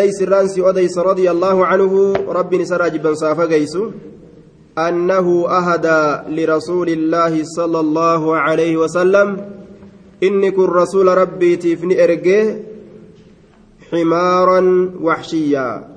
[0.00, 3.90] ليس الرانسي أديس رضي الله عنه رب نسراج بن صافا قيسو
[4.78, 6.02] أنه أهدى
[6.34, 9.50] لرسول الله صلى الله عليه وسلم
[10.22, 12.62] إني كن رسول ربي تفني إرقه
[13.90, 15.88] حمارا وحشيا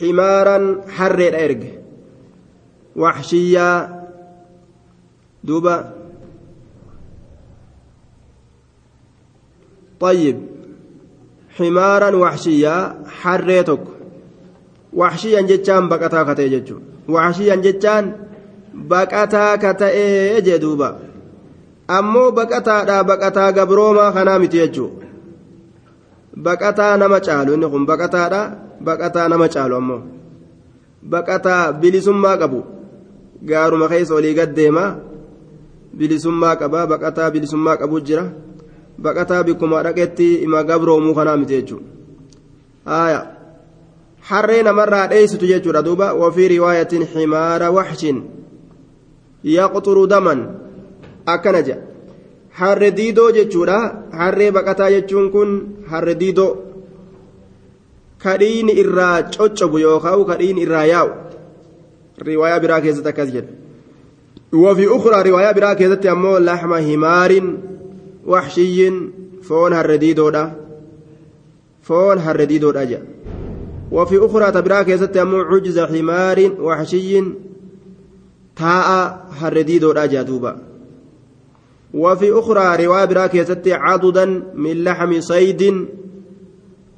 [0.00, 1.72] حمارا حرر إرقه
[2.96, 4.04] وحشيا
[5.44, 5.94] دوبا.
[10.00, 10.57] طيب.
[11.58, 12.82] Ximaaran waxshiyyaa
[13.20, 13.92] harree tokko
[15.00, 18.04] waxshiyyan jechaan baqataa ka ta'e jechuudha waxshiyyan jechaan
[18.90, 20.88] baqataa ka ta'ee jee duuba
[21.96, 25.06] ammoo baqataadhaa baqataa gabroomaa kanaa miti jechuudha
[26.46, 28.46] baqataa nama caalu inni kun baqataadhaa
[28.86, 30.02] baqataa nama caalu ammoo
[31.12, 32.60] baqataa bilisummaa qabu
[33.48, 34.90] gaaruma keessa olii gaddeemaa
[35.98, 38.24] bilisummaa qabaa baqataa bilisummaa qabu jira.
[39.02, 43.20] Baqataa bikkuma dhaqetti ima gabroomuu kanaa miti jechuudha
[44.30, 48.22] harree namarraa dheeysitu jechuudha duuba wafii riwaayatiin ximaara waxshin
[49.56, 50.40] yaqxuru daman
[51.34, 51.82] akkana jedha
[52.60, 53.78] harre diidoo jechuudha
[54.20, 55.54] harree baqataa jechuun kun
[55.90, 56.52] harre diidoo
[58.24, 61.10] kadhiini irraa coccobu yookaan kadhiini irraa yaa'u
[62.28, 63.52] riwaayaa biraa keessatti akkas jedha
[64.64, 67.48] wafii ukraa riwaayaa biraa keessatti ammoo laxma himaarin
[68.32, 68.94] waxshiyyin
[69.48, 70.44] foon harrediidoodha
[71.88, 73.18] foon harrediidoodha jedha
[73.92, 77.24] وفي أخرى تبرا كيست عجز حمار وحشي
[78.58, 78.88] تاء
[79.40, 80.52] هرديدو راجا دوبا.
[81.94, 85.62] وفي أخرى رواية برا كيست عضدا من لحم صيد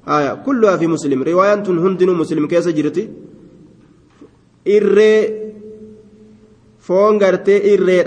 [0.08, 1.22] آية كلها في مسلم.
[1.22, 3.08] رواية هندن مسلم كيس جرتي.
[4.68, 5.14] إري
[6.78, 8.02] فون غرتي إري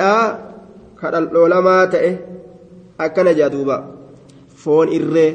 [1.02, 2.18] كدل العلماء تأه.
[3.00, 3.78] Akkana jaa duuba.
[4.62, 5.32] Foon irree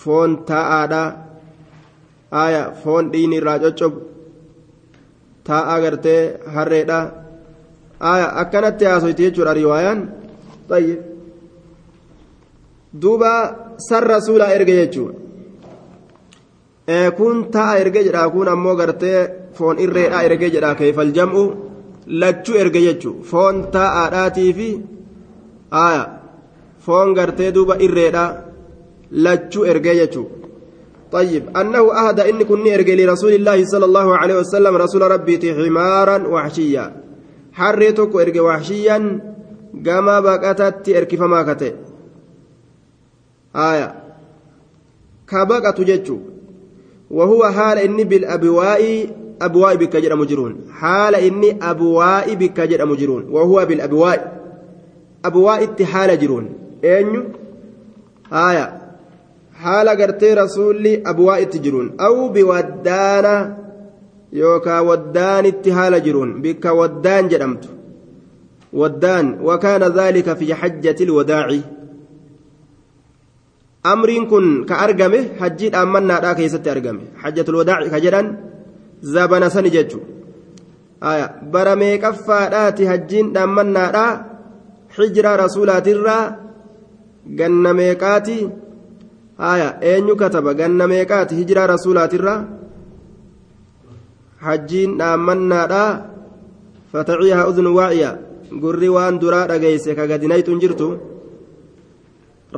[0.00, 1.02] foon taa'aadha
[2.30, 4.00] aya foon dhiini irraa coccobu
[5.44, 6.22] taa'aa gartee
[6.54, 6.98] harreedha.
[8.00, 10.00] Aya akkanatti haasoyti jechuudha riwaayaan.
[10.68, 11.00] Tayyib.
[13.02, 13.32] Duuba
[13.88, 15.14] san rasuulaa erge jechuudha.
[17.16, 19.18] Kun taa'a erge jedha kun ammoo gartee
[19.56, 21.42] foon irreedha erge jedha keefal jam'u
[22.20, 23.24] lachuu erge jechuudha.
[23.30, 24.68] Foon taa'aadhaatii fi
[25.70, 26.02] aya
[26.84, 28.24] foon gartee duuba irreedha.
[29.10, 30.08] Lachuu ergee
[31.12, 36.28] طيب أنه أهدى إن كني أرجع لرسول الله صلى الله عليه وسلم رسول ربي حمارا
[36.28, 37.02] وحشيا
[37.52, 39.20] حريتك أرجع وحشيا
[39.84, 41.74] كما بقتت أركف ما كتئ
[43.56, 43.94] آية
[45.28, 46.18] كبقى تججو
[47.10, 49.10] وهو حال إني بالأبواء
[49.42, 54.40] أبواء بكجر مجرون حال إني أبواء بكجر مجرون وهو بالأبواء
[55.24, 56.48] أبواء اتحال جرون
[56.82, 57.22] eenyu?
[58.30, 58.66] Haaya.
[59.62, 61.88] Haala gartee rasuulli abuwaa itti jiruun.
[61.98, 63.32] Aw biwaddaana
[64.32, 66.30] yookaa waddaanitti haala jiruun.
[66.42, 67.68] Bikka waddaan jedhamtu.
[68.72, 69.26] Waddaan.
[69.48, 71.62] Wakaana dhaalika fi xajjati ilwadaaci
[73.92, 77.02] amriin kun ka argame hajjii dhaammannaadhaa keessatti argame.
[77.22, 78.26] Xajjatul wadaaci ka jedhan
[79.02, 79.98] zabana sani jechu.
[81.52, 84.12] Bara meeqaffaadhaati hajjiin dhaammannaadhaa?
[84.98, 86.22] Hijiraa rasuulaatirraa
[87.38, 88.38] ganna meeqaati
[89.38, 92.40] haya eenyu kataba ganna meeqaati hijiraa rasuulaatirraa
[94.46, 95.84] hajjiin dhaammannaadha
[96.92, 98.10] fataciyaha udnu waaciya
[98.62, 100.88] gurri waan duraa dhageeyse ka gadinaytuun jirtu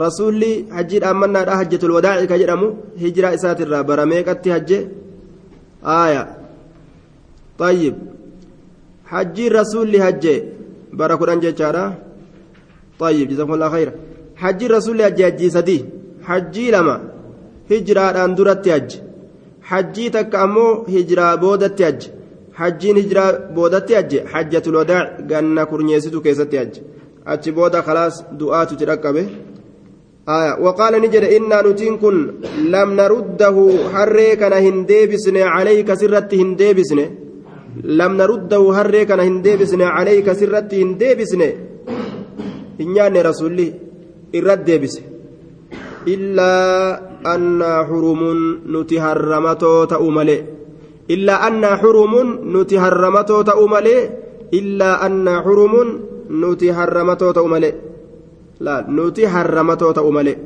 [0.04, 2.69] rasuulli hajjii dhaammannaadha hajjatul wadaaci ka jedhamu
[3.04, 4.78] hijiraa isaatirraa bara meeqatti hajje
[5.82, 6.22] aya
[7.60, 7.94] طيب
[9.04, 10.37] حجي رسول هجي
[10.92, 11.94] بارك الله
[12.98, 13.92] طيب جزاكم الله خيرا
[14.41, 15.78] حجي رسول هجي هجي سدي
[16.28, 16.97] حجي لما
[17.71, 18.91] هجرة أندرت هج
[19.69, 22.01] حجي تك أمو هجرة بودت هج
[22.59, 26.73] حجين هجرة بودت هج حجة الوداع قلنا كرنيسيتو كيست هج
[27.27, 29.27] أتش بودا خلاص دعاة تركبه
[30.29, 32.17] آية وقال نجد إنا نتين كن
[32.75, 33.56] لم نرده
[33.93, 37.00] حريكنا هنديبسن عليك سرت هنديبسن
[38.00, 41.43] لم نرده حريكنا هنديبسن عليك سرت هنديبسن
[42.81, 43.69] إنيان رسولي
[44.35, 45.00] إرد ديبس
[46.09, 46.53] إلا
[47.35, 48.23] أن حرم
[48.75, 50.44] نتهرمتو تأملي
[51.11, 52.15] إلا أن حرم
[52.56, 54.11] نتهرمتو تأملي
[54.55, 55.75] إلا أن حرم
[56.31, 57.73] نتهرمتو تأملي
[58.61, 60.38] لا nuti harramatoo ta'u malee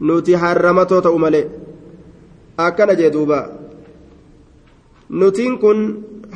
[0.00, 1.44] nuti harramatoo ta'u malee
[2.66, 3.38] akkana jee duuba
[5.20, 5.80] nutiin kun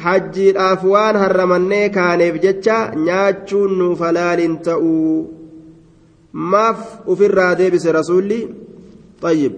[0.05, 2.77] hajjiidhaaf waan harramannee kaaneef jecha
[3.07, 5.17] nyaachuun nuuf halaalin ta'uu
[6.34, 8.42] maaf ufirraa deebise rasuulli
[9.22, 9.54] طيب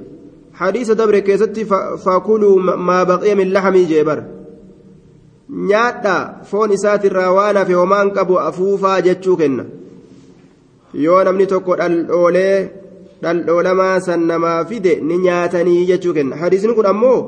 [0.53, 1.65] حديث دبر كيستي
[2.05, 4.19] فكلوا ما بقي من لحم جبر
[5.49, 9.63] nyaadha foon isaatirraa waan hafe homaan qabu afuufaa jechuu kenna
[11.05, 12.57] yoo namni tokko dhaldhoolee
[13.23, 17.19] dhaldhoolamaa san namaa fide ni nyaatanii jechuu kenna hadiisni kun ammoo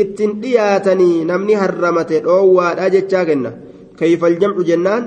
[0.00, 3.52] ittiin dhiyaatanii namni harramate dhoowwaadha jechaa kenna
[3.98, 5.04] kayfal jamcu jennaan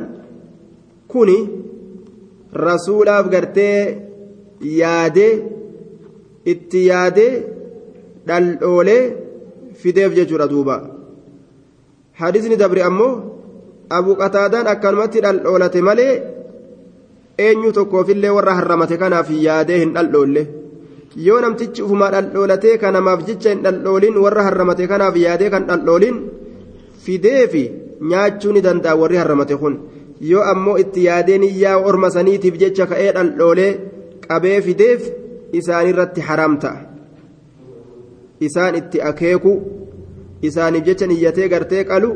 [1.13, 1.37] kuni
[2.52, 3.78] rasuulaaf gartee
[4.80, 5.32] yaadee
[6.52, 7.32] itti yaadee
[8.28, 9.02] dhaldhoolee
[9.80, 10.76] fideef jechuudha duuba.
[12.20, 13.12] Hadisni dabre ammoo
[13.98, 16.12] abu qataadaan akkanumatti dhaldhoolate malee
[17.46, 20.42] eenyu tokkoofillee warra harramate kanaaf yaadee hin dhaldhoolle
[21.26, 26.16] yoo namtichi ufumaa dhaldhoolatee kanamaaf jecha hin dhaldhoolin warra harramate kanaaf yaadee kan dhaldhoolin
[27.04, 27.64] fideefi
[28.10, 29.74] nyaachuu ni danda'a warri harramate kun
[30.20, 33.72] yoo ammoo itti yaadeen iyyaa orma saniitiif jecha ka'ee dhaldhoolee
[34.26, 35.08] qabee fideef
[35.60, 36.78] isaanirratti haram ta'a
[38.48, 39.52] isaan itti akeeku
[40.50, 42.10] isaaniif jecha niyyatee gartee qalu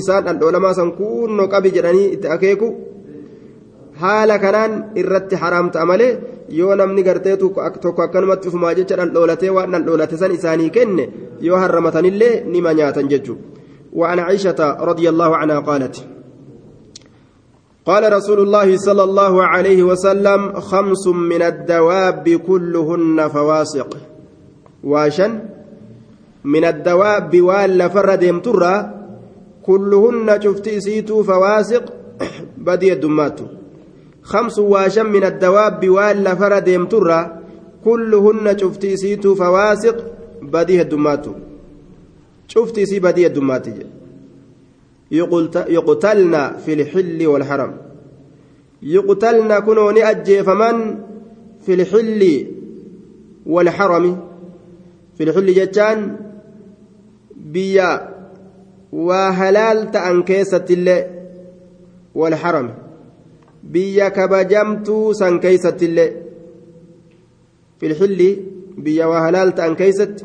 [0.00, 2.68] isaan dhaldhoolamaa san kunnoo qabi jedhanii itti akeeku
[4.02, 6.12] haala kanaan irratti haram malee
[6.58, 11.10] yoo namni gartee tokko akkanumatti ufumaa jecha dhaldhoolatee waan dhaldhoolate san isaanii kenne
[11.40, 13.54] yoo harramatanillee nima nyaatan jechuudha.
[13.94, 16.04] وعن عائشة رضي الله عنها قالت
[17.86, 23.96] قال رسول الله صلى الله عليه وسلم خمس من الدواب كلهن فواسق
[24.84, 25.38] واشن؟
[26.44, 28.90] من الدواب وال فرد ترى
[29.62, 31.84] كلهن شفت سيتو فواسق
[32.66, 33.40] بدي الدمات.
[34.22, 37.20] خمس واشن من الدواب وال فرد ترى
[37.84, 39.96] كلهن شفت سيتو فواسق
[40.42, 41.26] بدي الدمات.
[42.48, 43.66] شفت سي بدي الدمات.
[45.68, 47.76] يقتلن في الحل والحرم.
[48.82, 50.98] يقتلن كنون أجيفمن
[51.66, 52.46] في الحل
[53.46, 54.20] والحرم.
[55.16, 56.16] في الحل جتان
[57.36, 58.14] بيا
[58.92, 61.10] وهلال تأن كيسة الله
[62.14, 62.70] والحرم.
[63.64, 66.12] بيا كبجمت سن كيسة الله
[67.80, 68.36] في الحل.
[68.78, 70.16] بيا وهلال تأن كيسة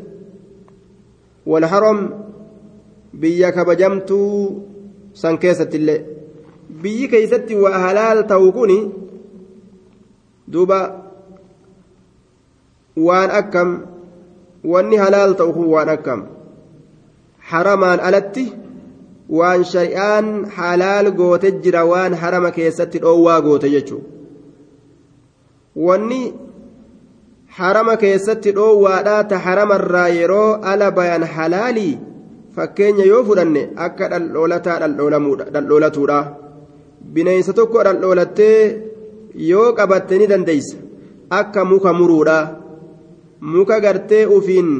[1.46, 2.20] والحرم.
[3.14, 4.12] بيا كبجمت
[5.12, 5.98] san keessattillee
[6.82, 8.78] biyyi keeysatti waa halaal ta'u kuni
[10.52, 10.80] duuba
[13.06, 13.70] waan akkam
[14.74, 16.20] wanni halaal ta'u kun waan akkam
[17.50, 18.44] haramaan alatti
[19.38, 20.26] waan shari'aan
[20.56, 24.08] halaal goote jira waan harama keessatti dhoowwaa goote jechuudha
[25.86, 26.22] wanni
[27.58, 31.98] harama keessatti dhoowwaadhaa ta haramarraa yeroo ala bayan halaalii
[32.60, 36.18] fakkeenya yoo fudhanne akka dhaldhoolataa dhaldhoolatuudha
[37.14, 38.56] bineensa tokko dhaldhoolattee
[39.50, 40.76] yoo qabatte ni dandeeysa
[41.40, 42.38] akka muka muruudha.
[43.40, 44.70] Muka gartee ufiin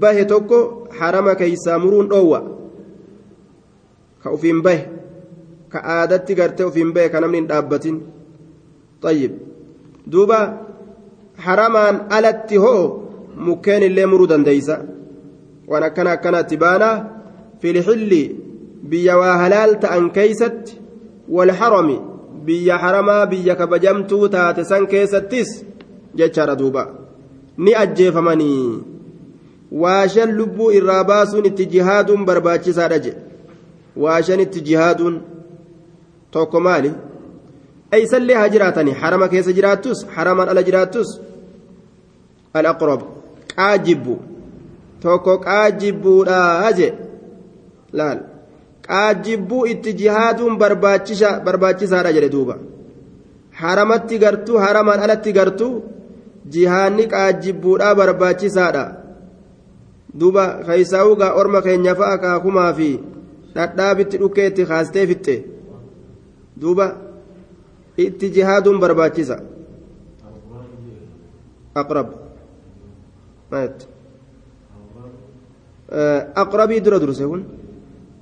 [0.00, 2.40] bahe tokko harama keeysaa muruun dhoowwa.
[4.22, 4.82] Ka ufiin bahe
[5.72, 7.96] ka aadatti gartee ufiin bahe ka namni hin dhaabbatin.
[9.02, 9.32] Xayyib
[10.12, 10.38] duuba
[11.46, 12.82] haramaan alatti hoo
[13.46, 14.76] mukkeen illee muruu dandeeysa
[15.70, 16.96] waan akkana akkanatti baanaa
[17.62, 18.12] في الحل
[18.82, 20.78] بيا وهلال تأن كيست
[21.28, 21.88] والحرم
[22.46, 25.64] بيا حرما بيا كبجمتو تاتسان كيستس
[26.16, 26.84] جتشار دوبا
[27.58, 28.82] ni ajjeefamanii
[29.72, 33.20] waashan lubbuu irraa baasuun itti jihaaduun barbaachisaadha jedhe
[33.96, 35.20] waashan itti jihaaduun
[36.30, 36.92] tokko maali
[37.98, 41.20] eeysallee haa jiraatanii harama keessa jiraattus haramaan ala jiraattus
[42.60, 43.02] al-aqrab
[43.54, 44.14] qaajibbu
[45.02, 47.11] tokko qaajibbuudhaa jedhe
[48.00, 48.18] laal
[48.86, 50.58] qaajibbuu itti jihaaduun
[51.46, 52.56] barbaachisaadha jedhe duuba
[53.60, 55.74] haramatti gartuu haramaan alatti gartuu
[56.54, 58.84] jihaanni qaajibbuudhaa barbaachisaadha
[60.20, 62.90] duuba keeysaa'uugaa orma keenya fa'a kaakumaa fi
[63.54, 65.36] dhadhaabitti dhukkee itti kaastee fixxe
[66.60, 66.86] duuba
[68.06, 69.36] itti jihaaduun barbaachisa
[71.82, 72.08] aqrab
[76.42, 77.42] aqrabii dura durse kun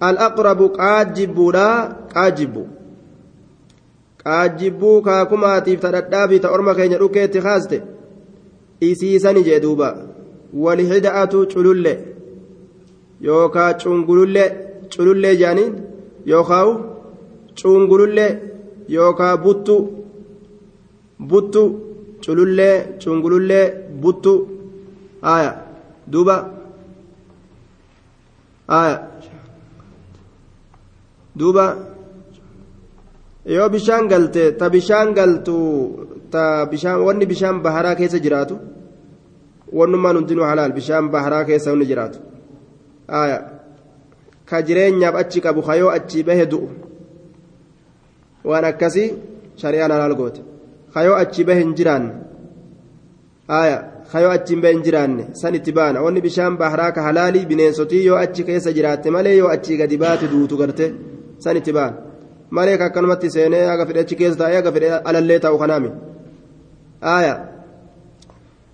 [0.03, 2.65] الأقرب قاجبودا قاجبو
[4.27, 7.81] قاجبو كاكماتيف تددابي تأرما كين يدوكي اتخاذته
[8.83, 10.07] إسيساني جدوبا.
[10.55, 11.95] والهدأة تشلولي
[13.21, 14.45] يوكا تشنقلولي
[14.91, 15.73] تشلولي جانين.
[16.27, 16.81] يوكاو
[17.57, 18.39] تشنقلولي
[18.89, 19.87] يوكا بوتو.
[21.21, 21.65] بوتو
[22.21, 23.61] تشلولي تشنقلولي
[24.03, 24.47] بوتو.
[25.25, 25.67] آية.
[26.09, 26.37] دوبا.
[28.71, 29.10] آية.
[31.41, 31.65] Duuba
[33.57, 35.57] yoo bishaan galte ta bishaan galtu
[36.33, 36.43] ta
[36.73, 38.55] bishaan wanni bishaan baharaa keessa jiraatu
[39.79, 42.19] wannummaan hundinuu halaal bishaan baharaa keessa hundi jiraatu
[44.49, 46.69] ka jireenyaaf achi qabu kayoo achi bahe du'u
[48.51, 49.09] waan akkasii
[49.63, 50.41] shari'aan halaal goote
[50.95, 52.13] kayoo achi bahe hin jiraanne
[54.13, 58.19] kayoo achi bahe hin jiraanne san itti baana wanni bishaan baharaa ka halaalii bineensotii yoo
[58.25, 60.87] achi keessa jiraatte malee yoo achi gadi baate duutu garte
[61.45, 61.97] san itti baana
[62.51, 65.91] malee ka akkanumatti seenee haga fedhe achi keessa taa'ee haga fedhe alallee taa'u kanaami.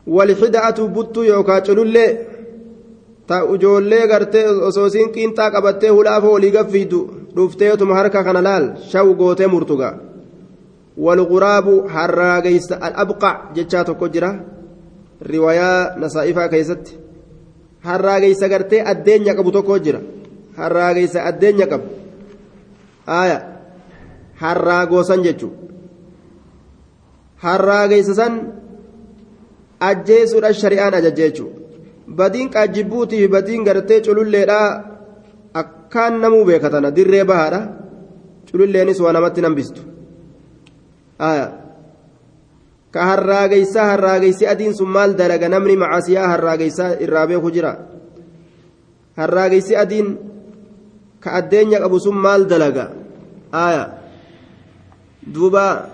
[0.06, 2.10] Walxida'atu buttuu yookaan culullee
[3.26, 7.00] ta ijoollee gartee osoo isiin qiinxaa qabattee hulaafoo gaffiidu
[7.36, 9.88] dhufteetuma harka kana laal shawu gootee murtuga
[11.04, 14.34] walquraabu harraageysa al-abqac jechaa tokko jira.
[15.20, 16.98] Riwayaa nasaa'ifaa keessatti.
[17.80, 20.00] Harraageysa gartee addeenya qabu tokko jira.
[20.56, 22.05] Harraageysa addeenya qabu
[23.06, 23.38] aaya
[24.40, 25.50] harraagoosan jechu.
[27.44, 28.34] Harraageysa san
[29.80, 31.60] ajjeesuudha shari'aan ajajje jechuudha
[32.18, 34.68] badiin qaajjibbuutii fi badiin gartee cululleedhaa
[35.54, 37.60] akkaan namuu beekatana dirree bahaadha.
[38.50, 39.80] Cululleenis waa namatti nambistu
[42.90, 45.48] ka harraageysaa harraageysi adiin sun maal dalaga?
[45.48, 47.72] Namni macasiyaa harraageysaa irraa beeku jira.
[49.16, 50.18] Harraageysi adiin
[51.26, 52.94] ka addeenya qabu sun maal dalaga
[53.50, 53.84] aya
[55.34, 55.90] duuba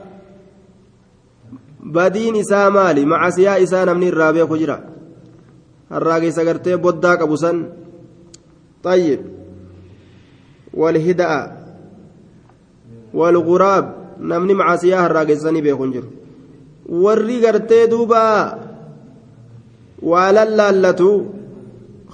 [1.80, 4.76] badiin isaa maali macasiyaa isaa namni irraa beeku jira
[5.88, 7.58] harraageessa gartee boddaa qabu san
[8.82, 9.20] طيب
[10.74, 11.30] والهدأ
[13.14, 13.84] والغراب
[14.58, 16.04] مع سياه الراقصني بيكون جر
[16.90, 18.58] warri gartee duuba
[20.02, 21.10] waa lallaallatu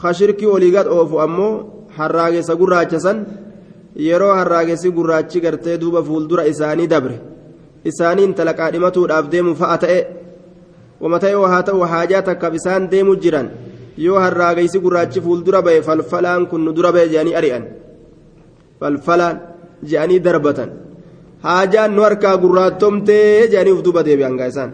[0.02, 3.18] kashirkii olii gad oofu ammoo harraageessa gurraacha san
[4.08, 7.16] yeroo harraagessi gurraachi gartee duuba fuuldura isaanii dabre
[7.90, 10.00] isaaniin talaqaa dhimatuudhaaf deemu fa'a ta'e
[11.02, 13.48] wama ta'e haa ta'u haajaa takkaaf isaan deemu jiran
[14.06, 17.64] yoo harraageysi gurraachi fuuldura ba'e falfalaan kun nu dura ba'e jedhanii ari'an
[18.80, 19.36] falfalaan
[19.90, 20.70] jedhanii darbatan
[21.46, 24.72] haajaan nu harkaa gurraattomtee jedhanii uf duuba deebi'an gaa isaan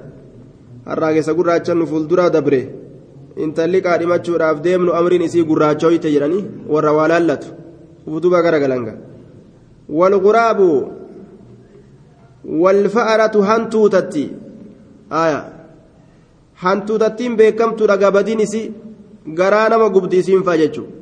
[0.89, 2.61] harraageessa gurraacha nu fuuldura dabre
[3.37, 7.49] intalli qaadhimachuudhaaf deemnu amriin isii gurraachoyte jedhanii warra waa laallatu.
[8.07, 8.97] Uf duuba garagalan gaa
[9.89, 10.69] walguraabu
[12.63, 14.25] walfa'aratu hantuutatti
[15.11, 15.45] aya.
[16.55, 18.73] Hantuutattiin beekamtuudha gabadiin isii
[19.35, 20.93] garaa nama gubdi isiin fa'a jechuudha.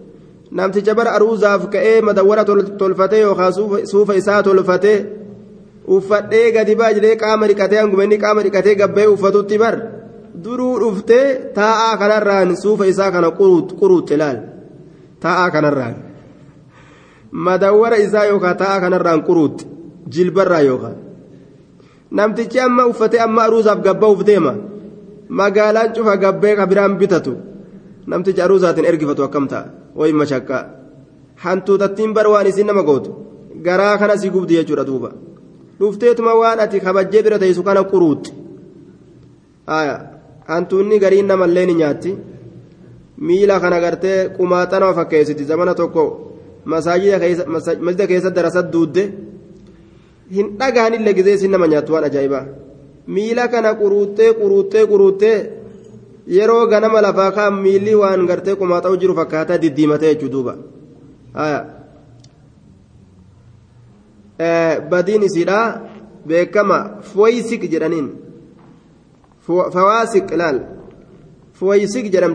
[0.51, 2.45] Namticha bara aruuzaaf ka'ee madawwara
[2.79, 3.53] tolfatee yookaan
[3.93, 4.99] suufa isaa tolfatee
[5.97, 9.77] uffadhee gadi baa jedhee qaama dhiqatee hangumenni qaama dhiqatee gabbee uffatutti bar
[10.45, 14.39] duruu dhuftee taa'aa kanarraan suufa isaa kana quruutte laal.
[15.21, 15.95] Taa'aa kanarraan.
[17.33, 19.65] Madawwara isaa yookaan taa'aa kanarraan quruutte.
[20.15, 20.97] Jilbarraa yookaan.
[22.11, 24.55] Namtichi amma uffatee amma aruuzaaf gabba'uuf deema
[25.29, 27.33] magaalaan cufa gabbee kabiraan bitatu.
[28.07, 29.65] namticha aruusaatiin ergifatu akkam ta'a
[29.97, 30.65] wayi mashakkaa.
[31.45, 33.11] Hantuutattiin bar waan isin nama gootu.
[33.67, 35.11] Garaa kana si gubdi jechuudha duuba.
[35.79, 38.33] Dhufteetuma waan ati kabajjee bira teessu kana quruutti
[40.55, 42.13] hantuunni gariin namallee ni nyaatti
[43.29, 46.05] miila kana gartee qumaaxanama fakkeessiti zamana tokko
[46.65, 49.03] masjida keessa darasa duudde
[50.37, 52.45] hin dhagaanillee gizee isin nama nyaattu waan ajaa'ibaa
[53.17, 55.37] miila kana quruuttee quruuttee quruuttee.
[56.27, 60.57] yeroo ganama lafaa kaan miilli waan gartee qumaaxa'u jiru fakkaataa diddiimatee duuba
[64.91, 65.81] badiin isiidha
[66.27, 66.79] beekama
[67.15, 68.09] fooyisik jedhaniin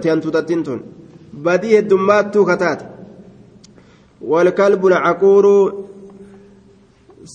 [0.09, 0.79] hantuutattiin tun
[1.43, 2.85] badii heddummaattuu kataate
[4.21, 5.55] walkalbu lacaquuru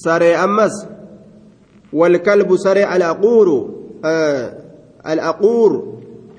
[0.02, 0.86] saree ammas
[1.92, 3.56] walkalbu saree alaquuru
[5.04, 5.78] alaquuru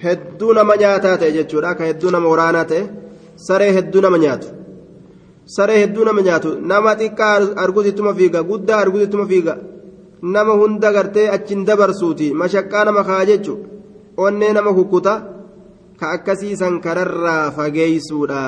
[0.03, 2.83] hedduu nama nyaataa ta'e jechuudha ka hedduu nama waraanaa ta'e
[3.47, 4.47] saree hedduu nama nyaatu
[5.55, 9.57] saree hedduu nama nyaatu nama xiqqaa argusittuma fiiga guddaa argusittuma fiiga
[10.23, 12.33] nama hunda gartee achiin dabarsuuti.
[12.33, 13.57] Mashaqqaa nama kaa jechu
[14.17, 15.13] onnee nama kukkuta
[15.99, 18.43] ka akkasiisan kararraa fageeysuudha.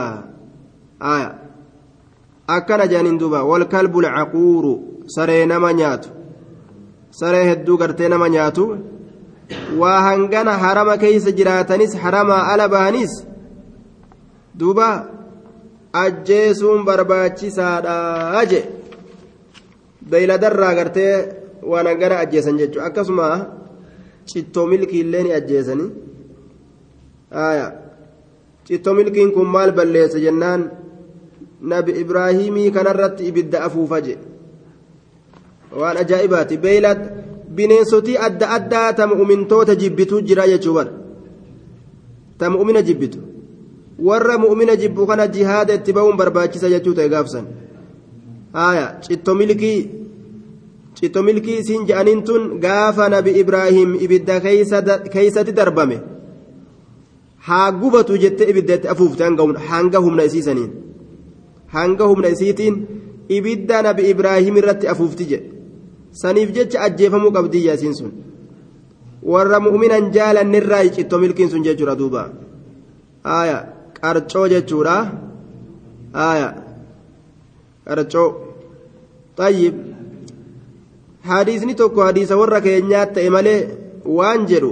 [2.47, 3.43] Akkana jedhaniin duuba.
[3.43, 4.73] Walkalbu lcaquuru
[5.07, 6.09] saree nama nyaatu.
[7.11, 8.77] Saree hedduu gartee nama nyaatu.
[9.77, 13.25] Waa hangana harama keeysa jiraatanis haramaa ala bahanis
[14.59, 15.07] duuba.
[15.93, 18.59] Ajjeesuun barbaachisaadha je
[20.09, 23.25] beeyladarraa gartee waan hangana ajjeesan jechuu akkasuma
[24.31, 25.89] cittoo milkiillee ni ajjeesanii
[28.67, 30.61] cittoo milkiin kun maal balleessa jennaan
[31.71, 34.17] nabi ibraahimii kanarratti ibidda afuufa je
[35.81, 37.01] waan ajaa'ibaati beeylad
[37.55, 40.87] bineensotii adda addaa ta mu'mintoota jibbituu jira jechuu bar
[42.37, 43.19] ta mu'mina jibbitu
[44.07, 47.45] warra mu'mina jibbu kana jihaada itti ba'uun barbaachisa jechuu ta'e gaafsan
[48.53, 49.79] haya citto milkii
[50.97, 54.35] citto milkii isiin je'aniin tun gaafa nabi ibraahim ibidda
[55.13, 55.97] keeysatti darbame
[57.47, 59.23] haa gubatu jette ibidda itti afuufte
[59.71, 60.71] hanga humna isiisaniin
[61.75, 62.75] hanga humna isiitiin
[63.37, 65.49] ibidda nabi ibraahim irratti afuufti jedhe
[66.21, 68.11] saniif jecha ajjeefamuu qabdiyya isiin sun
[69.31, 72.21] warra mu'minan jaalannirraa cittoo milkiin sun jechuudha duuba
[73.39, 73.57] aya
[73.99, 74.95] qarcoo jechuudha
[76.29, 76.49] aya
[77.87, 78.29] qarcoo
[79.39, 79.75] tayyib
[81.29, 83.59] hadiisni tokko hadiisa warra keenyaa ta'e malee
[84.17, 84.71] waan jedhu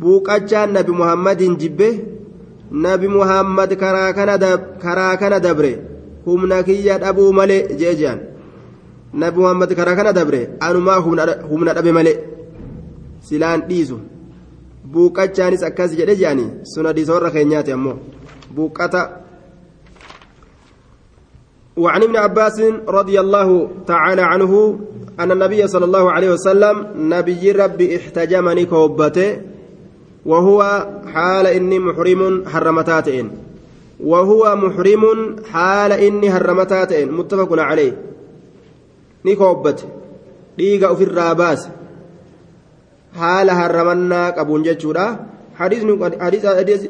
[0.00, 1.88] buuqachaan nabi muhammadin jibbe
[2.86, 5.72] nabi muhammad karaa kana dabre
[6.26, 8.20] humna kiyya dhabuu malee jee jehan
[9.22, 11.00] nabi muhammad karaa kana dabre anumaa
[11.50, 12.16] humna dhabe malee
[13.28, 13.98] silaan dhiisu
[14.92, 17.96] buuqachaanis akkas jedhe jedhanii sun hadiisa warra keenyaati ammoo
[18.56, 19.00] buuqata
[21.76, 24.80] وعن ابن عباس رضي الله تعالى عنه
[25.20, 29.40] أن النبي صلى الله عليه وسلم نبي ربي احتجمني كوبته
[30.26, 33.30] وهو حال إني محرم حرمتاتين
[34.00, 37.96] وهو محرم حال إني حرمتاتين متفق عليه.
[39.24, 39.86] نكوبت
[40.58, 41.68] ديغا في الراباس.
[43.16, 45.16] حال حرمنا قبون جتشورا.
[45.56, 46.22] حديث كن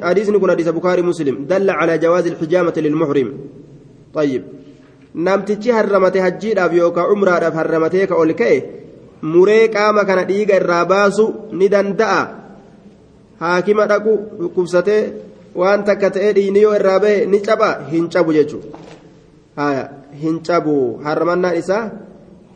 [0.02, 1.46] حديث بخاري مسلم.
[1.48, 3.32] دل على جواز الحجامة للمحرم.
[4.14, 4.42] طيب.
[5.16, 8.56] Namtichi harramate hajjiidhaaf yookaan umraadhaaf harramatee ka ol ka'e
[9.32, 12.20] muree qaama kana dhiiga irraa baasu ni danda'a
[13.40, 15.02] haakima dhaqu dhukkubsatee
[15.60, 19.74] waan takka ta'ee dhiigni yoo irraa ba'e ni caba hin cabu jechuudha
[20.22, 21.84] hin cabu harramannaan isaa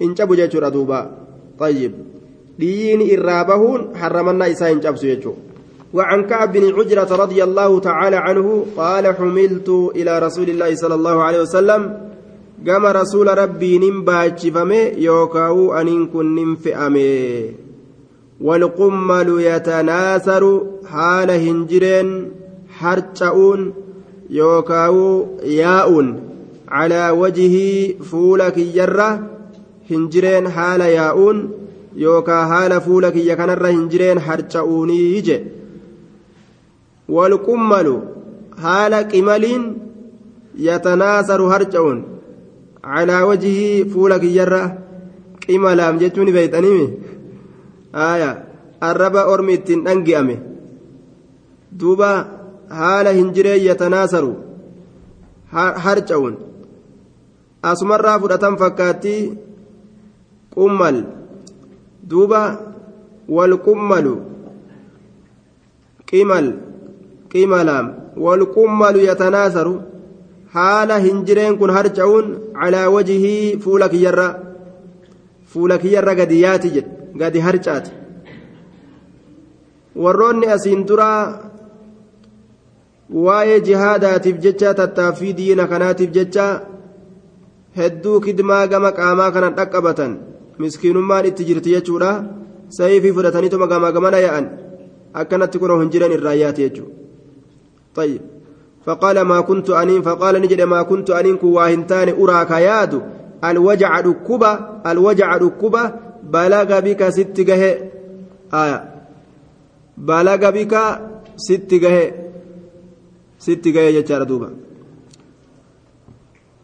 [0.00, 1.00] hin cabu jechuudha duuba
[1.62, 1.94] tayyib
[2.60, 5.48] dhiigni irraa bahuun harramannaa isaa hin cabsu jechuudha.
[5.90, 11.22] وعن كعب بن عجرة رضي الله تعالى عنه قال حملت إلى رسول الله صلى الله
[11.22, 12.09] عليه وسلم
[12.64, 17.04] gama rasuula rabbii nin baachifame yookaa'u aniin kun nin fe'ame
[18.48, 20.50] walqummalu yatanaasaru
[20.94, 22.10] haala hin jireen
[22.80, 23.62] harca'uun
[24.40, 25.06] yookaa'u
[25.60, 26.12] yaa'uun
[26.74, 29.08] calaa wajihii fuula kiyyarra
[29.94, 31.42] hin jireen haala yaa'uun
[32.04, 35.40] yookaa haala fuula kiyya kanarra hin jireen harca'uunii je
[37.18, 37.98] walqummalu
[38.68, 39.68] haala qimaliin
[40.70, 42.00] yatanaasaru harca'uun
[42.82, 44.62] calaa wajihii fuula kiyyarra
[45.46, 46.86] qimalaam jechuun ni beeyxaniimi
[47.92, 48.30] aya
[48.88, 50.36] arraba ormi ittiin dhangi'ame
[51.80, 52.10] duuba
[52.80, 54.32] haala hin jireen yatanaasaru
[55.84, 56.36] harca'uun
[57.72, 59.20] asumarraa fudhatan fakkaattii
[60.56, 60.98] qummal
[62.10, 62.42] duuba
[63.36, 64.14] walqummalu
[66.10, 66.48] qimal
[67.32, 67.86] qimalaam
[68.26, 69.74] walqummalu yatanaasaru
[70.54, 72.26] haala hin jireen kun harca'uun
[72.60, 74.28] calaa wajihii fuula kiyyarra
[75.52, 77.92] fuula kiyyarra gadi yaati jedhe gadi harcaati
[80.04, 81.22] warroonni asiin duraa
[83.26, 86.46] waa'ee jihaadaatiif jecha tattaaffii diina kanaatiif jecha
[87.78, 90.16] hedduu kidmaa gama qaamaa kanan dhaqqabatan
[90.64, 92.12] miskiinummaan itti jirti jechuudha
[92.78, 94.46] sayfii fudhataniituma gamaa gamana yaa'an
[95.22, 96.98] akkanatti kunoo hin jiran irraa yaati jechuudha
[97.94, 98.20] طيب
[98.84, 103.02] فقال ما كنت أنين فقال نجد ما كنت أنين كواهنتان أراك ياد.
[103.44, 107.90] الوجع ركبة الوجع ركبة بلغ بك ست جه
[108.54, 108.84] آية.
[109.98, 110.74] بلغ بك
[111.36, 112.14] ست جه
[113.38, 114.50] ست جه يجار دوبا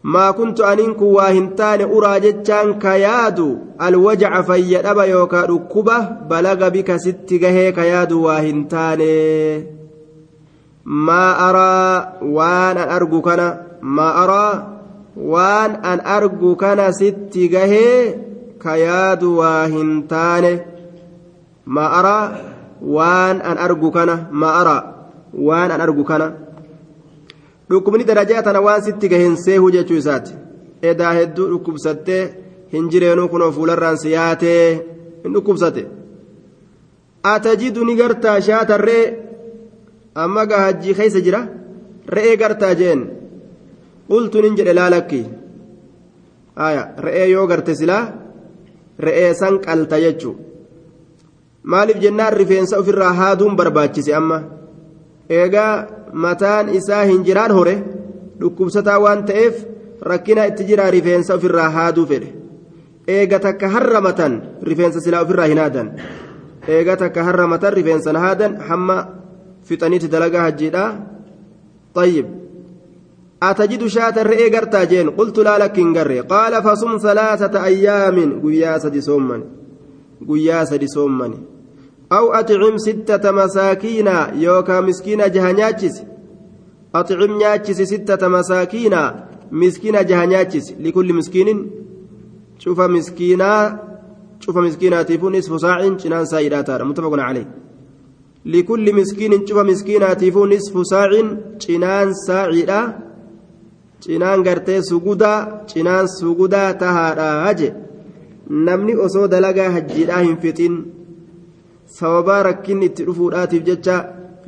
[0.03, 3.59] ما كنت أنين كواهنتان أرى جتان كياد.
[3.81, 5.99] الوجع فيدب يوكا ركبة
[6.29, 9.01] بلغ بك ست جه كياد واهنتان.
[10.87, 14.67] ما أرى وان أن أرجو كان ما أرى
[15.17, 18.15] وان أن أرجو كان ست جهه
[18.63, 20.59] كياد واهنتان
[21.67, 22.19] ما أرى
[22.81, 24.77] وان أن أرجو كان ما أرى
[25.33, 26.33] وان أن أرجو كان
[27.69, 30.33] dhukkubni darajaa tana waan sitti gahin seehuu jechuu isaati
[30.89, 32.21] edaa hedduu dhukkubsattee
[32.73, 34.61] hin jireenuu kunoo fuularraan si yaatee
[35.23, 35.83] hin dhukkubsate
[37.31, 39.26] atajidu ni gartaa shaatarree
[40.23, 41.41] amma gaa hajjii keessa jira
[42.15, 43.01] re'ee gartaa jeen
[44.09, 45.21] qultu nin jedhe laalakki
[47.05, 48.03] re'ee yoo garte silaa
[49.05, 50.35] re'ee san qalta jechuu
[51.71, 54.39] maaliif jennaan rifeensa ofirraa haaduun barbaachise amma
[55.39, 55.73] eegaa
[56.25, 57.75] mataan isaa hin jiraan hore
[58.39, 59.55] dhukkubsataa waan ta'eef
[60.11, 62.29] rakkina itti jiraa rifeensa ofirraa haaduu fedhe
[63.15, 64.33] eega takka harramatan
[64.69, 65.87] rifeensa silaa ofirraa hin haadan
[66.75, 68.97] eega takka harramatan rifeensa haadan hamma
[69.67, 70.85] fixaniiti dalagaa hajjiidha.
[71.97, 72.25] طيب
[73.43, 79.01] أتجد شاة الرئي قرتا جين قلت لا لك قري قال فصم ثلاثة أيام قياسة دي
[79.01, 79.43] سومني
[80.29, 81.39] قياسة دي سومني
[82.11, 86.03] أو أطعم ستة مساكين يوكا مسكين جهنياتشس
[86.95, 88.95] أطعم نياتشس ستة مساكين
[89.51, 91.71] مسكين جهنياتشس لكل مسكين
[92.59, 93.79] شوف مسكينا
[94.39, 97.47] شوف مسكينة تيفون نصف ساع جنان سايدات متفق عليه
[98.53, 101.09] لكل مسكين شوف مسكينة تيفون نصف ساع
[101.61, 102.13] جنان
[105.67, 107.69] cinaan sugudaa tahaadha haje
[108.67, 110.75] namni osoo dalagaa hajjiidhaa hin fixin
[111.97, 113.95] sababaa rakkinni itti dhufuudhaatiif jecha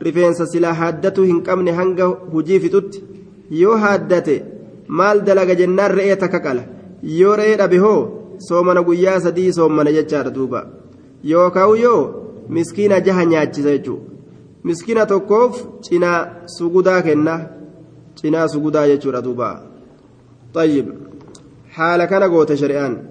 [0.05, 3.03] rifeensa silaa haaddatu hin qabne hanga hujii fixutti
[3.61, 4.35] yoo haaddate
[5.01, 6.63] maal dalaga jennaan re'ee takka qala
[7.19, 7.99] yoo re'ee dhabe hoo
[8.47, 10.65] soomana guyyaa sadii soomana jechaadha duuba
[11.31, 12.01] yookaan yoo
[12.49, 14.05] miskiina jaha nyaachisa jechuudha.
[14.63, 17.35] Miskiina tokkoof cinaa sugudaa kenna.
[18.15, 19.69] cinaa sugudaa jechuudha duuba.
[20.53, 20.85] طيب
[21.71, 23.05] حال كان قوت شريان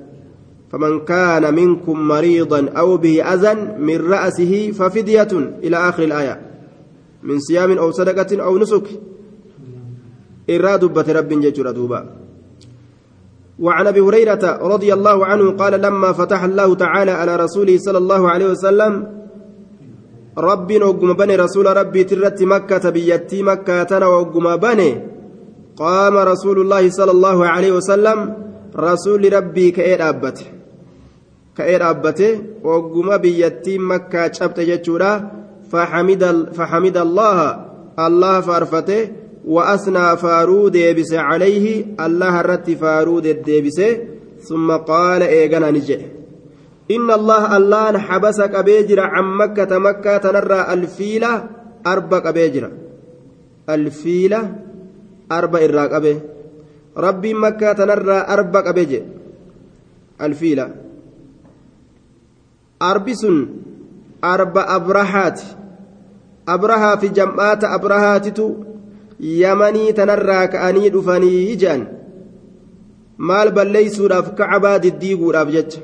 [0.72, 5.29] فمن كان منكم مريضا أو به أذى من رأسه ففدية
[5.62, 6.40] إلى آخر الآية
[7.22, 8.87] من صيام أو صدقة أو نسك
[10.51, 12.11] إراد رب جيتشورا دوبا
[13.59, 18.31] وعن أبي هريرة رضي الله عنه قال لما فتح الله تعالى على رسوله صلى الله
[18.31, 19.07] عليه وسلم
[20.38, 24.88] rabbiin ogguma bane rasuula rabbiit irratti makkata biyyattii makkaa tana ogguma bane
[25.81, 28.20] qaama rasuulullaahi sala allaahu aleyhi wasalam
[28.87, 30.44] rasuulli rabbii ka'ee dhaabbate
[31.59, 32.29] ka'ee dhaabbate
[32.74, 35.12] ogguma biyyattii makkaa cabxe jechuudha
[35.70, 37.48] faxamida allaha
[38.07, 39.01] allaha faarfate
[39.48, 43.81] وأثنى فارود ديبس عليه الله الرت فارود ديبس
[44.48, 45.98] ثم قال إيغانا نجي
[46.90, 51.44] إن الله الله حبس كبيجر عن مكة مكة تنرى الفيلة
[51.87, 52.70] أربع كبيجر
[53.68, 54.40] الفيلة
[55.33, 56.20] أربع إراك أبي
[56.96, 59.03] ربي مكة تنرى أربع كبيجر
[60.20, 60.74] الفيلة.
[62.83, 63.27] أربس
[64.24, 65.40] أربع أبرهات.
[66.48, 68.55] أبرها في جمعات أبرهاتتو.
[69.20, 71.98] يمني تنرى كأني دفني جان.
[73.18, 75.81] maal balleeysuudhaaf kacbaa diddiiguudhaaf jecha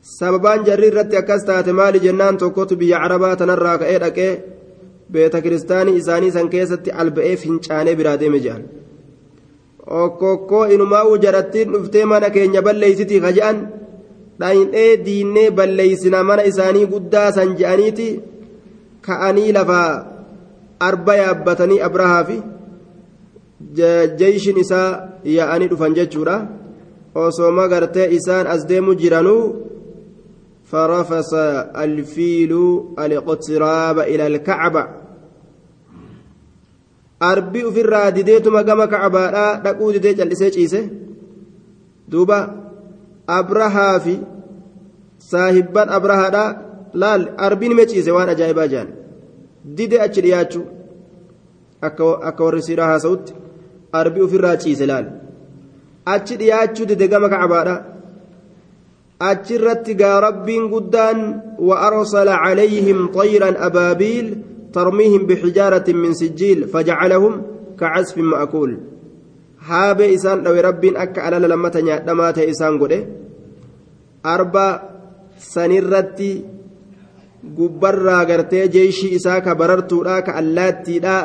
[0.00, 4.32] sababaan jarri irratti akkas taate maali jennaan tokkotu biyya carabaa tanarraa ka'ee dhaqee
[5.12, 8.64] beeta kiristaanii isaanii san keessatti alba'ee fincaanee biraa deeme jedhan
[9.88, 13.58] okkokkoo inumaa'uu jarattiin dhuftee mana keenya balleeysitii ka je'an.
[14.40, 18.08] Dhayin'ee diinnee balleeysina mana isaanii guddaa san je'aniiti.
[19.06, 19.90] Ka'anii lafaa
[20.88, 22.36] arba yaabbatanii abrahaa fi
[24.20, 24.88] jeyshin isaa
[25.36, 26.36] yaa'anii dhufan jechuudha.
[27.14, 29.42] Osoo gartee isaan as deemu jiranuu
[30.70, 31.34] فرفس
[31.76, 32.52] الفيل
[32.98, 34.88] الاقتراب إلى الكعبة
[37.20, 40.80] ofirraa dideetuma gama kacbaadhaa dhaquu didee callisee ciise
[42.12, 42.38] duuba
[43.38, 44.14] abrahaa fi
[45.30, 46.56] saahibban abrahaadhaa
[47.02, 48.88] laal arbiin mee ciise waan ajaa'ibaa jaan
[49.78, 50.64] dide achi dhiyaachuu
[52.28, 53.38] akka warri siiraa haasa'utti
[54.00, 55.06] arbii ofirraa ciise laal
[56.14, 57.97] achi dhiyaachuu dide gama kacbaadhaa
[59.18, 67.42] achirratti gaa rabbiin guddaan وأرسل عليهم طيرا أبابيل ترميهم بحجارة من سجيل فجعلهم
[67.80, 68.78] كعصف مأكول
[69.60, 73.06] هابي إسان لو ربين أكا على لما تنيا إسان قده
[74.26, 74.82] أربع
[75.38, 76.44] سنرتي
[77.58, 81.16] gubbarraa gartee jeeshii isaa ka barartuudha ka allaattiidha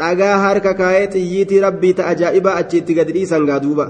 [0.00, 3.86] dhagaa harka kaayee xiyyiitii rabbii ta ajaa'ibaa achiitti gadi dhiisan gaa duuba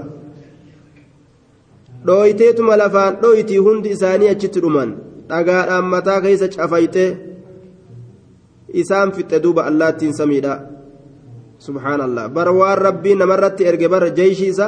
[2.07, 4.89] dhooyteetuma lafaan dhooytii hundi isaanii achitti dhuman
[5.29, 7.05] dhagaadhaan mataa keessa cafayte
[8.81, 10.53] isaan fixxe duuba allaattiin samiidha
[11.65, 14.67] subhaanallah bara waan rabbiin namarratti erge bara jeeshii isa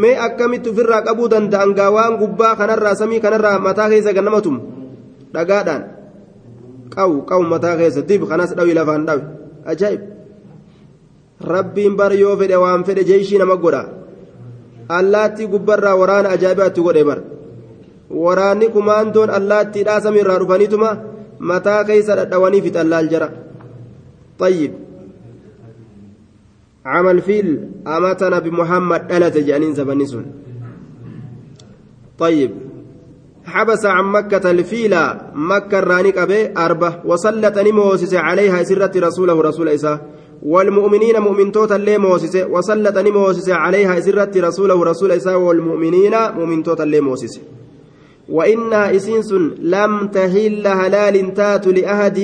[0.00, 4.56] mee akkamitti ofirraa qabuu danda'an gaa waan gubbaa kanarraa samii kanarraa mataa keessa gannamatum
[5.34, 5.82] dhagaadhaan
[6.94, 9.22] qawu qawu mataa keessa dib kanas dhawi lafaan dhawi
[9.72, 10.02] ajaa'ib
[11.54, 13.82] rabbiin bara yoo fedhe waan fedhe jeeshii nama godha
[14.88, 17.18] allaattii gubbarraa waraana ajaa'ibaatti godhe bar
[18.24, 20.96] waraanni kumaandoon allaattiidhaa samiirraa dhufaniituma
[21.38, 23.30] mataa keessa dhadhawanii fixan laal jara
[24.38, 24.72] طيب
[26.86, 30.24] عمل فيل أمتنا بمحمد ألت جانين زبنسون
[32.18, 32.50] طيب
[33.44, 40.00] حبس عن مكة الفيلة مكة رانيك أبي أربع وسلط نموسس عليها سرة رسوله رسول إساه
[40.42, 46.84] والمؤمنين مؤمن توتا اللي موسس وسلط نموسس عليها سرة رسوله رسول إساه والمؤمنين مؤمن توتا
[46.84, 47.40] اللي موسس
[48.28, 52.18] وإنها إسنس لم تهل هلال تات لأحد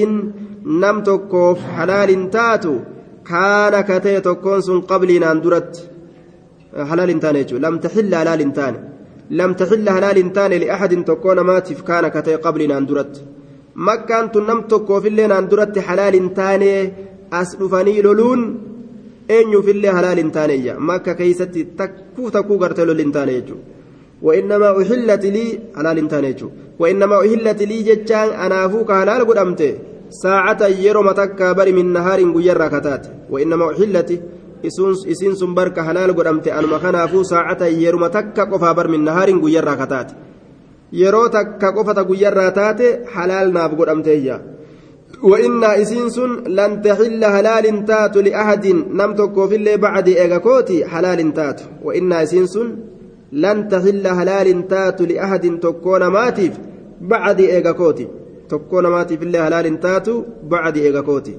[2.31, 2.73] taatu
[3.31, 5.81] kaana katee tokkoon sun qabliinaan duratti
[6.91, 8.79] halaalin taane jechuudha lam taxilla halaalin taane
[9.39, 13.21] lam taxilla halaalin taane li'ahadin tokkoo namaatiif kaana katee qabliinaan duratti
[13.87, 16.71] makkaan tun nam tokkoofillee naan duratti halaalin taane
[17.31, 18.45] as dhufanii loluun
[19.37, 23.77] eenyuufillee halaalin taaneyya makka keeysatti takkuu takkuu gartee lolin taane jechuudha
[24.23, 29.63] وإنما أحلت لي حلال تانيتو وإنما أحلت لي جتان أنا فوك حلال قدمت
[30.11, 34.11] ساعة يرو متكا بري من نهار غير كتات وإنما أحلت
[34.63, 39.07] isiin sun barka halaal godhamte anuma kanaafuu saacata yeruma takka qofa bar min
[39.43, 40.15] guyyarraa kataate
[41.01, 44.41] yeroo takka qofata guyyarraa taate halaal naaf godhamteeyya
[45.23, 51.35] وإنا إسين سن لن تحل هلال تات لأحد نم تكو في اللي بعد إيغاكوتي حلال
[51.35, 52.77] تات وإنا إسين سن
[53.33, 56.53] لن تحل هلال تات لأحد تكون ماتف
[57.01, 58.09] بعد إيغاكوتي
[58.49, 60.09] تكون ماتف اللي هلال تات
[60.43, 61.37] بعد إيغاكوتي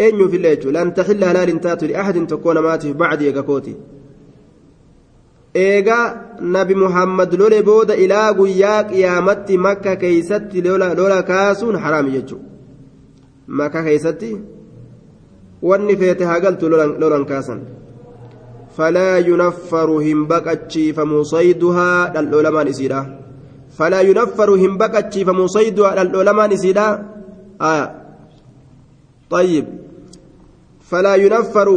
[0.00, 3.76] fillee jechuun lan taxilla halaalin taatu li'ahadin tokkoo namaatiif bacdi eega kooti
[5.64, 6.04] eegaa
[6.56, 12.49] nabi muhammad lole booda ilaa guyyaa qiyaamatti makka keeysatti lola kaasuun haraami jechuudha
[13.58, 14.30] makka keeysatti
[15.68, 17.60] wanni feete hagaltu lolan kaasan
[18.76, 23.00] falaa yunaffaru hin baqachiifamu sayduhaa dhaldhoolamaan isiidha
[23.78, 26.88] falaa yunaffaru hin baqachiifamu sayduhaa dhaldhoolamaan isiidha
[29.30, 29.66] طيب
[30.90, 31.68] فلا ينفر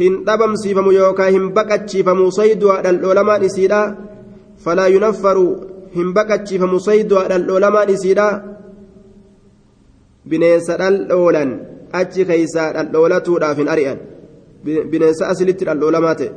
[0.00, 3.82] هن دبم سيفم يوكا هن بقتشيفم صيدها العلماء نسيدا
[4.64, 5.38] فلا ينفر
[5.96, 8.28] هن بقتشيفم صيدها العلماء نسيدا
[10.28, 11.50] bineensa dhaldhoolan
[11.92, 13.98] achi keeysaa dhaldhoolatuudhaaf hin ari'an
[14.90, 16.30] bineensa asilitti dhaldhoolamaa ta'e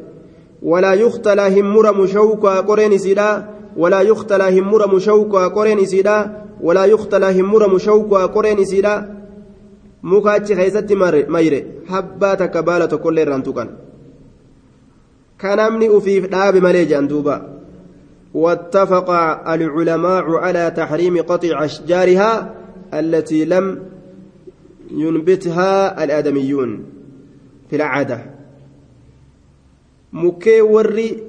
[0.72, 3.28] walaa yuktalaa hin muramu shawkaa qoreen isiidha
[3.78, 6.17] walaa yuktalaa hin muramu shawkaa qoreen isiidha
[6.67, 8.93] walaa yuktalaa hin muramu shawkaa qoreen isiidha
[10.02, 10.96] muka achi keessatti
[11.36, 13.69] mayre habbaa takka baala tokkollee irraan tuqan
[15.41, 17.41] ka namni ufiif dhaabe malee jedhan duuba
[18.34, 19.10] واتفق
[19.48, 22.54] العلماء على تحريم قطع أشجارها
[23.00, 23.80] التي لم
[24.92, 26.86] ينبتها الآدميون
[27.70, 28.20] في العادة
[30.14, 31.24] مكي وري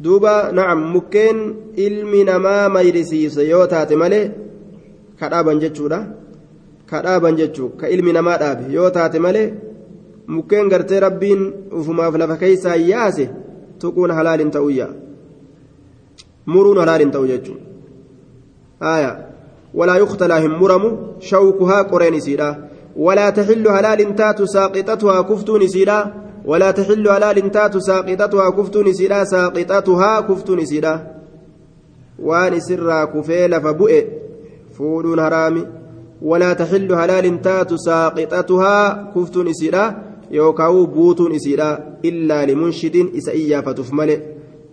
[0.00, 1.54] دوبا نعم مكين
[5.18, 5.98] ka dhaaban jechuudha
[6.86, 9.48] ka dhaaban jechuu ka ilmi namaa dhaabe yoo taate malee
[10.36, 11.42] mukkeen gartee rabbiin
[11.80, 13.24] ufumaaf lafa keeysaa yaase
[13.80, 14.88] tuquun halaalin ta'uyya
[16.52, 17.58] muruun halaalin ta'u jechuu
[19.74, 20.90] walaa yuktalaa hin muramu
[21.30, 22.50] shawkuhaa qoreen isiidha
[23.06, 25.98] walaa taxillu halaalin taatu saaqixatuhaa kuftuun isiidha
[26.44, 31.14] ولا تحل هلال تات ساقطتها كفتون سيدا ساقطتها كفتون سيدا
[32.18, 34.02] وان سرا كفيل فبؤ
[34.78, 35.66] فودون هرامي.
[36.22, 44.20] ولا تحل هلال تات ساقطتها كفتون سيدا يوكاو بوتون سيدا إلا لمنشد إسئيا فتفملئ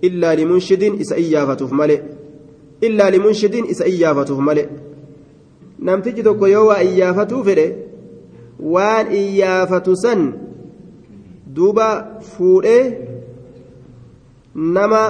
[0.04, 2.00] إلا لمنشد إسئيا فتفملئ
[2.84, 4.68] إلا لمنشد إسئيا فتفملئ
[5.90, 7.66] namtichi tokko yoo waa iyyaafatuu fedhe
[8.76, 10.22] waan iyyaafatu san
[11.56, 11.88] duuba
[12.32, 12.84] fuudhee
[14.78, 15.02] nama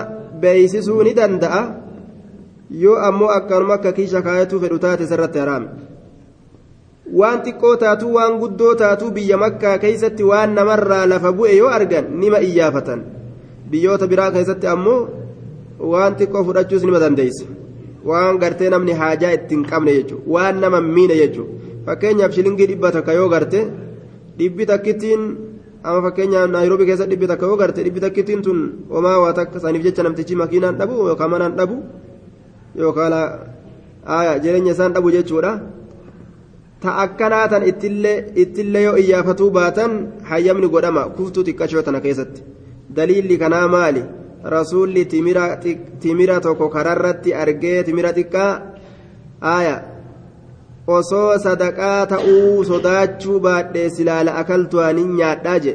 [0.42, 1.62] beeysisuu ni danda'a
[2.84, 5.68] yoo ammoo akkanuma akka kiisha kaayatuu fedhu taate sarratti haraame
[7.20, 12.06] waan xiqqoo taatuu waan guddoo taatuu biyya makkaa keeysatti waan namarraa lafa bu'e yoo argan
[12.22, 13.02] nima iyyaafatan
[13.72, 15.00] biyyoota biraa keessatti ammoo
[15.94, 17.46] waan xiqqoo fudhachuus nima dandeeysa
[18.10, 21.54] waan gartee namni haajaa ittiin qabne jechuudha waan nama miine jechuudha
[21.88, 23.60] fakkeenyaaf shilingii dhibba takka yoo garte
[24.40, 25.22] dhibbi takkittiin
[25.88, 28.60] amma fakkeenyaaf naayiroobii keessa dhibbi takka yoo garte dhibbi takkittiin tun
[28.96, 31.76] homaa waa takka saniif jecha namtichi makiinaan dhabu yookaan manaan dhabu
[32.84, 33.14] yookaan
[34.44, 35.52] jireenya isaan dhabu jechuudha.
[36.82, 37.64] ta akkanaa tan
[38.44, 39.92] ittillee yoo iyyaafatuu baatan
[40.30, 42.42] hayyamni godhama kuftuu xiqqashoo tana keessatti.
[42.96, 44.02] Daliilli kanaa maali
[44.44, 48.62] rasuulli timira tokko kararratti argee timira xiqqaa?
[49.42, 49.76] Aaya.
[50.88, 55.74] Osoo sadaqaa ta'uu sodaachuu baadhee silaala akaltuwaa nin nyaadhaa je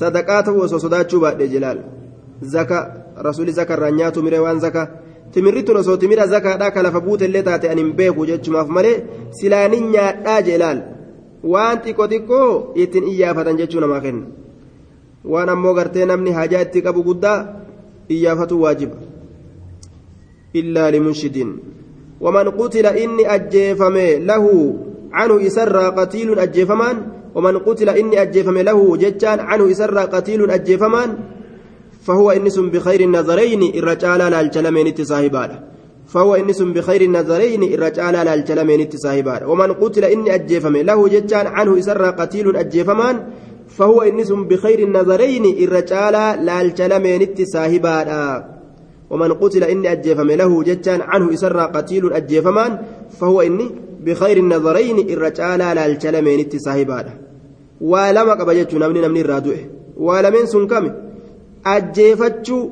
[0.00, 1.78] sadaqaa ta'uu osoo sodaachuu baadhee jilaal
[2.42, 2.78] zaka.
[3.26, 4.88] Rasuulli zaka irraa nyaatu miree waan zaka.
[5.32, 8.96] Timirri tun osoo timira zakaadhaa ka lafa buutellee taate ani hin beeku jechumaaf malee
[9.40, 10.80] silaanin nyaadhaa je ilaal
[11.52, 14.26] waan xiqqoo xiqqoo ittiin iyyaafatan jechuu namaa kenna
[15.24, 17.46] waan ammoo gartee namni hajaa itti qabu guddaa
[18.08, 18.96] iyyaafatu waajiba.
[20.52, 21.56] Illaa limunshidiin
[22.20, 26.96] waman qutila inni ajjeefame lahu عنه إسرى قتيل أجيفمان
[27.34, 31.18] ومن قتل إني أجيفم له جتان عنه إسرى قتيل أجيفمان
[32.04, 35.50] فهو إنس بخير النظرين الرجال لالجلمين صاحبان
[36.06, 41.78] فهو إنس بخير النظرين الرجال على الجلمين التساهبان ومن قتل إني أجيفم له جتان عنه
[41.78, 43.16] إسر قتيل أجيفمان
[43.68, 46.12] فهو إنس بخير النظرين الرجال
[46.46, 48.10] لا الجلمين التساهبان
[49.10, 52.78] ومن قتل إني أجيفم له جتان عنه إسر قتيل أجيفمان
[53.20, 53.70] فهو إني
[54.04, 57.06] بخير النظرين الرجال لا الجلمين التساهبان
[57.80, 59.56] ولما قبجت نمني نمني الرادوه
[59.96, 60.90] ولمن سنكم
[61.66, 62.68] أجيفتشو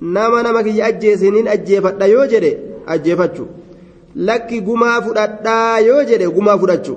[0.00, 2.50] nama nama kiyya ajjeesiniin ajjeefadha yoo jedhe
[2.94, 3.46] ajjeefachuu
[4.28, 6.96] lakki gumaa fudhadhaa yoo jedhe gumaa fudhachuu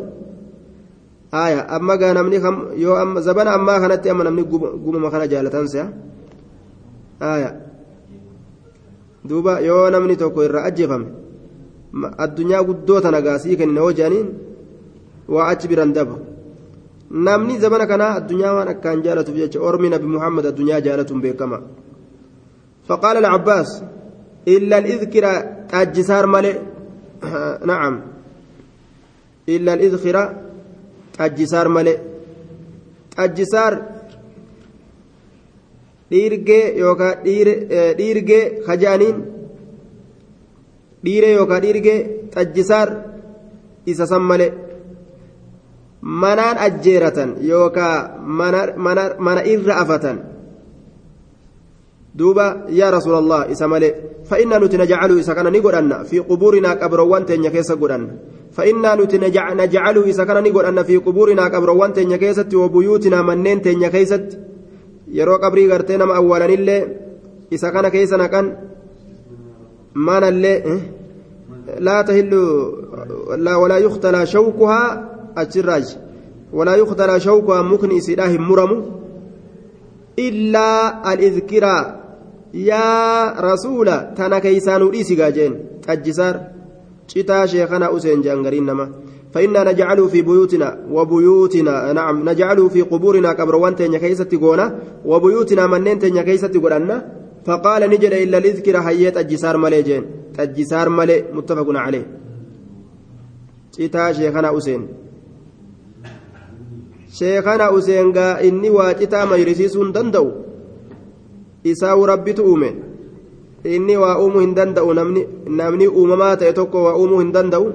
[1.43, 2.38] aya amma gaa namni
[2.84, 4.43] yoo amma zabana ammaa kanatti amma namni
[4.84, 5.88] gumama kana jaalatan se'a
[7.34, 7.50] aya
[9.30, 11.08] duuba yoo namni tokko irraa ajjeefame
[12.23, 14.28] addunyaa guddoo tana gaasii kennina hoo jedhaniin
[15.34, 16.17] waa achi biran dabru
[17.28, 21.60] namni zabana kanaa addunyaa waan akkaan jaalatuuf jecha ormi nabi muhammad addunyaa jaalatuun beekama
[22.88, 23.84] فقال العباس
[24.47, 25.26] إلا الإذكر
[25.73, 26.56] أجسار ملئ
[27.65, 28.02] نعم
[29.50, 30.17] إلا الإذخر
[31.19, 31.97] أجسار ملئ
[33.19, 33.73] أجسار
[36.12, 37.15] dhiirgee yookaan
[37.97, 39.17] dhiirgee kajaaniin
[41.06, 41.99] dhiiree yookaan dhiirgee
[42.34, 42.89] xajjisaar
[43.91, 44.53] isa san malee
[46.21, 48.01] manaan ajjeeratan yookaan
[49.25, 50.17] mana irra afatan
[52.17, 53.89] دوبا يا رسول الله إسمالي
[54.30, 58.03] فإنا نتنجعل إذا كان نقول في قبورنا قبروان تنيا كيسا قدن
[58.51, 58.95] فإنا
[59.62, 64.30] نجعل إذا كان نقول في قبورنا قبروان تنيا كيسا وبيوتنا منين تنيا كيسا
[65.17, 66.77] يرو قبري غرتنا ما أولا اللي
[67.51, 68.45] إذا كان كيسا نكن
[69.95, 70.53] ما اللي
[71.80, 72.32] لا تهل
[73.38, 74.82] لا ولا يختلى شوكها
[75.38, 75.97] السراج
[76.53, 78.71] ولا يختلى شوكها مكن إسلاه مرم
[80.19, 80.67] إلا
[81.13, 82.07] الإذكرى
[82.53, 85.53] yaa rasuula tana keeysaanuu dhiisi gaajeen
[85.88, 86.36] xajjisaar
[87.07, 88.88] citaa sheekana useen jean gariin nama
[89.33, 95.99] فإنا نجعله في بيوتنا وبيوتنا نعم نجعله في قبورنا قبروان تنيا كيست غونا وبيوتنا منين
[95.99, 96.97] تنيا كيست غدنا
[97.45, 100.03] فقال نجد إلا الإذكر حيات الجسار ملي جين
[100.39, 102.05] الجسار ملي متفق عليه
[103.77, 104.81] sheekana useen
[107.17, 110.29] sheekana useen gaa inni waa citaa mayrisiisuu hin danda'u
[111.71, 112.69] isaa rabbitu uume
[113.75, 117.71] inni waa uumuu hin danda'u namni uumamaa ta'e tokko waa uumuu hin danda'u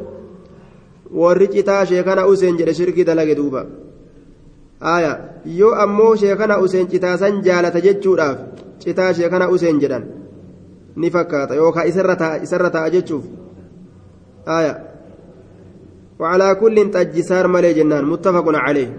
[1.22, 3.64] warri citaa sheekana useen jedhe shirkii dalage duuba
[4.94, 5.12] aya
[5.58, 8.38] yoo ammoo sheekana useen citaasan jaalata jechuudhaaf
[8.84, 10.08] citaa sheekana useen jedhan
[10.96, 13.24] ni fakkaata yookaan isarra taa'a jechuuf
[14.46, 14.74] aya
[16.22, 18.90] وعلى كل تجسار مالي جنان متفق عليه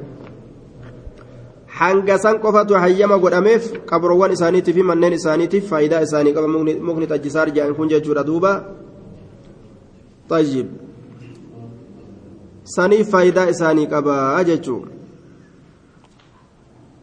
[1.79, 6.47] hanga san qofatu hayyama godhameef qabroowwan isaaniitii fi manneen isaaniitiif faayidaa isaanii qaba
[6.87, 8.51] mukni tajjisaar jedhan kun jechuudha duuba
[10.29, 10.67] tayyib
[12.75, 14.17] saniif faayidaa isaanii qaba
[14.49, 14.81] jechuu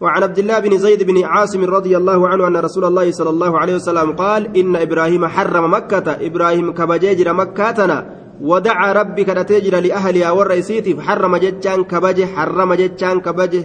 [0.00, 3.58] وعن عبد الله بن زيد بن عاصم رضي الله عنه أن رسول الله صلى الله
[3.58, 7.98] عليه وسلم قال إن إبراهيم حرم مكة إبراهيم كبجيجر مكاتنا
[8.40, 13.64] ودعا ربك نتجر لأهلها والرئيسيتف حرم جتان كبجه حرم جتان كبجه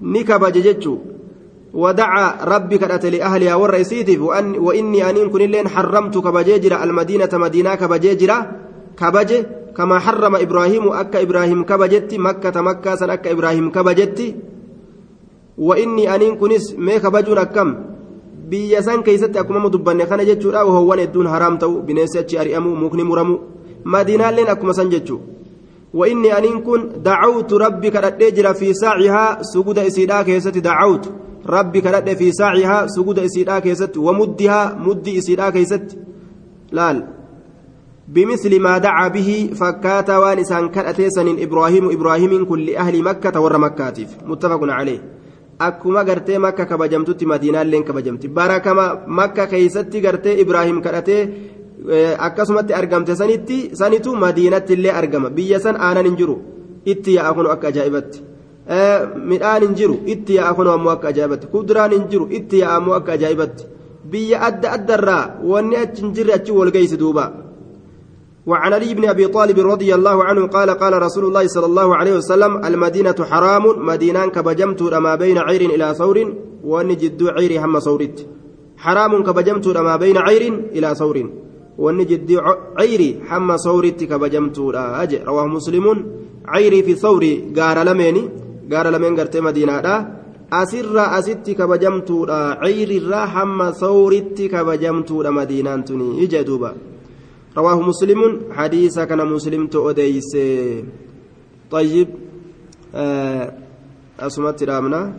[0.00, 1.14] ni kabaje jechuu?
[1.74, 8.36] ودعا ربي كدت لأهلها والرئيسيتف وأن وإني أنين كن لين حرمت كبجيجرا المدينة مدينة كبجيجرا
[9.00, 14.18] كبجه كما حرم إبراهيم أكا إبراهيم كبجت مكة مكة سن أكا إبراهيم كبجت
[15.58, 17.70] وإني أنين كنس ما كبجون كم
[18.84, 23.40] san keessatti akkuma mudubbanne kana jechuudha hoowwan hedduun haraam ta'u bineensi achi ari'amu mukni muramu
[23.84, 25.18] madiinaalleen akkuma san jechuu.
[25.94, 31.04] وإني أن كن دعوت ربي كرد في ساعها سجود إسيدا كيست دعوت
[31.46, 35.98] ربي كرد في ساعها سجود إسيدا كيست ومدها مد إسيدا كيست.
[36.72, 37.06] لال.
[38.08, 44.60] بمثل ما دعا به فكاتا وانسان كأتيسن إبراهيم إبراهيم كل أهل مكة ور مكاتف متفق
[44.62, 45.00] عليه.
[45.58, 51.28] akkuma gartee makka kabajamtutti madiinaalleen kabajamti bara kama makka keeysatti gartee ibraahim kadhatee
[52.18, 56.36] akkasumatti argamte sanitti sanitu madiinatti illee argama biyya san aanan hin jiru
[56.84, 58.18] itti yaa'a kun akka ajaa'ibatti
[59.30, 62.94] midhaan hin jiru itti yaa'a kun ammoo akka ajaa'ibatti kuduraan hin jiru itti yaa'a ammoo
[63.00, 63.64] akka ajaa'ibatti
[64.10, 67.32] biyya adda addarraa wanni achi hin jirre achi wal geessi duuba
[68.46, 72.14] وعن علي بن ابي طالب رضي الله عنه قال قال رسول الله صلى الله عليه
[72.16, 78.26] وسلم المدينة حرام مدينان كبجمت ما بين عير إلى ثور ونجد عير هم صورت
[78.76, 80.44] حرام كبجمت ما بين عير
[80.76, 81.16] إلى ثور
[81.78, 82.30] ونجد
[82.78, 85.18] عير هم صورت كبجمت أجي.
[85.18, 85.86] رواه مسلم.
[86.46, 87.24] عيري في ثور
[87.58, 88.22] قال لميني.
[88.72, 89.88] قال لمين قرت مدينة
[90.52, 92.10] أسر أستي كبجمت
[92.62, 92.90] عير
[93.34, 96.70] هم صورت كبجمت مدينان تني إجا دوبا.
[97.56, 98.20] رواه مسلم.
[98.52, 100.30] حديث كان مسلم تؤديس
[101.70, 102.08] طيب.
[102.94, 103.52] آه
[104.20, 105.12] أسمت رامنا.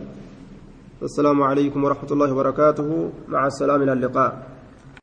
[1.02, 3.10] السلام عليكم ورحمة الله وبركاته.
[3.28, 4.55] مع السلام إلى اللقاء.